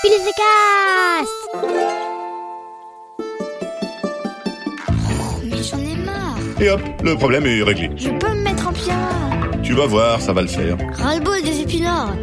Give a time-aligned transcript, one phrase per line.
[0.00, 0.08] Oh,
[5.42, 6.38] mais j'en ai marre.
[6.60, 7.90] Et hop, le problème est réglé.
[7.96, 9.40] Je peux me mettre en pyjama.
[9.64, 10.76] Tu vas voir, ça va le faire.
[10.94, 12.14] Ras-le-bol des épinards.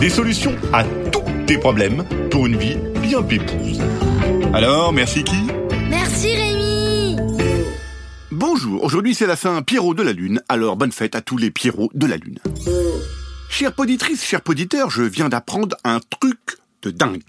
[0.00, 3.82] Des solutions à tous tes problèmes pour une vie bien pépouse.
[4.54, 5.36] Alors, merci qui?
[5.90, 7.16] Merci Rémi.
[8.30, 11.50] Bonjour, aujourd'hui c'est la Saint Pierrot de la Lune, alors bonne fête à tous les
[11.50, 12.38] Pierrots de la Lune.
[13.50, 16.38] Chère poditrice, cher poditeur, je viens d'apprendre un truc
[16.82, 17.22] de dingue.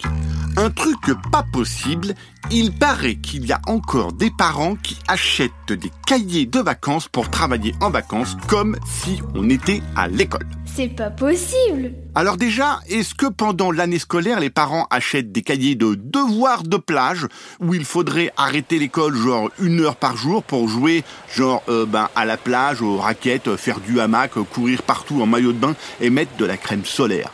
[0.58, 0.98] Un truc
[1.32, 2.16] pas possible,
[2.52, 7.30] il paraît qu'il y a encore des parents qui achètent des cahiers de vacances pour
[7.30, 10.46] travailler en vacances comme si on était à l'école.
[10.66, 15.76] C'est pas possible Alors déjà, est-ce que pendant l'année scolaire, les parents achètent des cahiers
[15.76, 17.28] de devoirs de plage
[17.60, 21.04] où il faudrait arrêter l'école genre une heure par jour pour jouer
[21.36, 25.54] genre euh, ben, à la plage, aux raquettes, faire du hamac, courir partout en maillot
[25.54, 27.32] de bain et mettre de la crème solaire?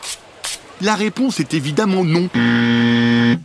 [0.82, 2.28] La réponse est évidemment non.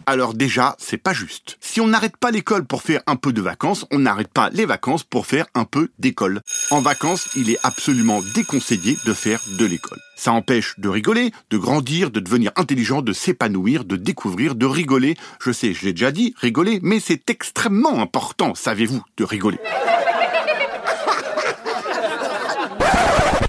[0.05, 1.57] Alors déjà, c'est pas juste.
[1.62, 4.65] Si on n'arrête pas l'école pour faire un peu de vacances, on n'arrête pas les
[4.65, 6.41] vacances pour faire un peu d'école.
[6.71, 9.99] En vacances, il est absolument déconseillé de faire de l'école.
[10.18, 15.16] Ça empêche de rigoler, de grandir, de devenir intelligent, de s'épanouir, de découvrir, de rigoler.
[15.41, 19.57] Je sais, je l'ai déjà dit, rigoler, mais c'est extrêmement important, savez-vous, de rigoler.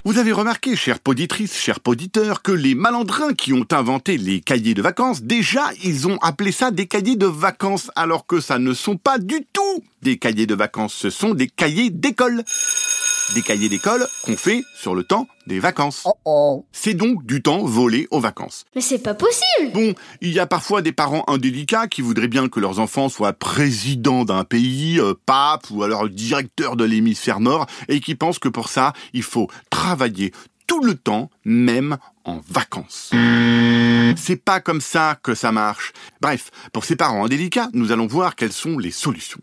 [0.05, 4.73] Vous avez remarqué, chère poditrice, cher poditeur, que les malandrins qui ont inventé les cahiers
[4.73, 8.73] de vacances, déjà, ils ont appelé ça des cahiers de vacances, alors que ça ne
[8.73, 12.43] sont pas du tout des cahiers de vacances, ce sont des cahiers d'école.
[13.35, 16.03] Des cahiers d'école qu'on fait sur le temps des vacances.
[16.71, 18.65] C'est donc du temps volé aux vacances.
[18.75, 22.49] Mais c'est pas possible Bon, il y a parfois des parents indélicats qui voudraient bien
[22.49, 27.65] que leurs enfants soient présidents d'un pays, euh, pape ou alors directeur de l'hémisphère nord,
[27.87, 30.31] et qui pensent que pour ça, il faut travailler
[30.67, 33.11] tout le temps, même en vacances.
[34.15, 35.93] C'est pas comme ça que ça marche.
[36.21, 39.41] Bref, pour ces parents indélicats, nous allons voir quelles sont les solutions.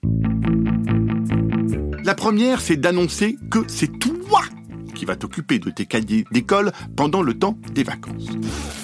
[2.04, 4.40] La première, c'est d'annoncer que c'est toi
[4.94, 8.26] qui va t'occuper de tes cahiers d'école pendant le temps des vacances.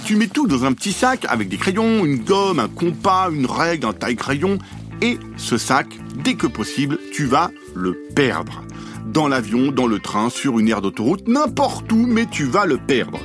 [0.05, 3.47] Tu mets tout dans un petit sac avec des crayons, une gomme, un compas, une
[3.47, 4.59] règle, un taille-crayon,
[5.03, 5.87] et ce sac,
[6.23, 8.63] dès que possible, tu vas le perdre.
[9.07, 12.77] Dans l'avion, dans le train, sur une aire d'autoroute, n'importe où, mais tu vas le
[12.77, 13.19] perdre.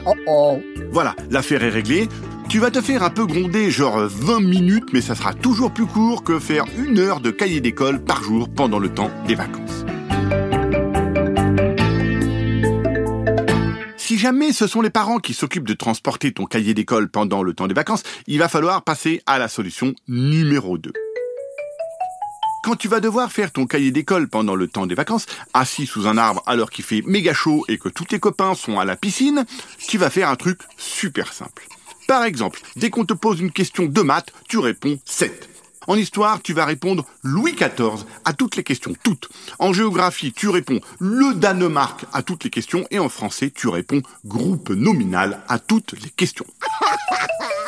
[0.92, 2.08] Voilà, l'affaire est réglée.
[2.52, 5.86] Tu vas te faire un peu gronder, genre 20 minutes, mais ça sera toujours plus
[5.86, 9.86] court que faire une heure de cahier d'école par jour pendant le temps des vacances.
[13.96, 17.54] Si jamais ce sont les parents qui s'occupent de transporter ton cahier d'école pendant le
[17.54, 20.92] temps des vacances, il va falloir passer à la solution numéro 2.
[22.66, 26.06] Quand tu vas devoir faire ton cahier d'école pendant le temps des vacances, assis sous
[26.06, 28.98] un arbre alors qu'il fait méga chaud et que tous tes copains sont à la
[28.98, 29.46] piscine,
[29.88, 31.71] tu vas faire un truc super simple.
[32.12, 35.48] Par exemple, dès qu'on te pose une question de maths, tu réponds 7.
[35.88, 39.30] En histoire, tu vas répondre Louis XIV à toutes les questions, toutes.
[39.60, 42.86] En géographie, tu réponds le Danemark à toutes les questions.
[42.92, 46.48] Et en français, tu réponds groupe nominal à toutes les questions.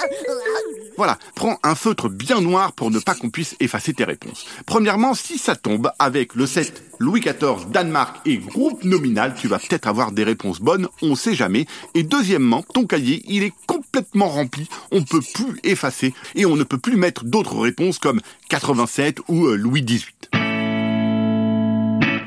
[1.03, 4.45] Voilà, prends un feutre bien noir pour ne pas qu'on puisse effacer tes réponses.
[4.65, 9.59] Premièrement, si ça tombe avec le 7, Louis XIV, Danemark et groupe nominal, tu vas
[9.59, 11.65] peut-être avoir des réponses bonnes, on sait jamais.
[11.93, 16.63] Et deuxièmement, ton cahier, il est complètement rempli, on peut plus effacer et on ne
[16.63, 20.42] peut plus mettre d'autres réponses comme 87 ou euh, Louis XVIII.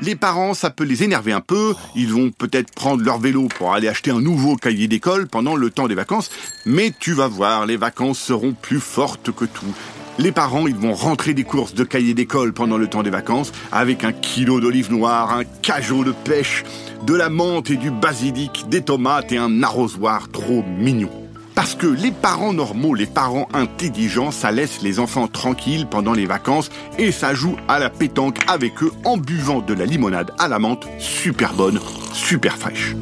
[0.07, 3.73] Les parents, ça peut les énerver un peu, ils vont peut-être prendre leur vélo pour
[3.73, 6.29] aller acheter un nouveau cahier d'école pendant le temps des vacances,
[6.65, 9.75] mais tu vas voir, les vacances seront plus fortes que tout.
[10.17, 13.51] Les parents, ils vont rentrer des courses de cahiers d'école pendant le temps des vacances
[13.73, 16.63] avec un kilo d'olive noire, un cajot de pêche,
[17.05, 21.11] de la menthe et du basilic, des tomates et un arrosoir trop mignon.
[21.57, 26.27] Parce que les parents normaux, les parents intelligents, ça laisse les enfants tranquilles pendant les
[26.27, 26.69] vacances
[26.99, 30.59] et ça joue à la pétanque avec eux en buvant de la limonade à la
[30.59, 31.79] menthe super bonne,
[32.13, 32.95] super fraîche.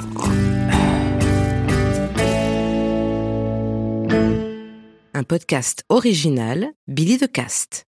[5.14, 7.85] Un podcast original Billy de Cast.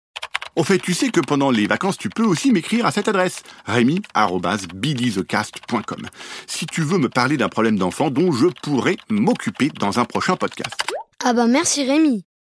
[0.55, 3.43] Au fait, tu sais que pendant les vacances, tu peux aussi m'écrire à cette adresse,
[3.67, 6.09] rémi.billythecast.com,
[6.47, 10.37] si tu veux me parler d'un problème d'enfant dont je pourrais m'occuper dans un prochain
[10.37, 10.77] podcast.
[11.25, 12.27] Ah bah merci Rémi.